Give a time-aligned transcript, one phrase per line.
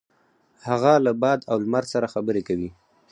[0.67, 2.69] هغه له باد او لمر سره خبرې کوي.